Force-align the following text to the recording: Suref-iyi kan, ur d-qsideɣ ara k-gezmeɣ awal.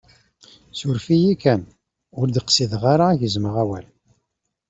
Suref-iyi 0.77 1.33
kan, 1.43 1.61
ur 2.19 2.27
d-qsideɣ 2.29 2.83
ara 2.93 3.07
k-gezmeɣ 3.15 3.55
awal. 3.63 3.85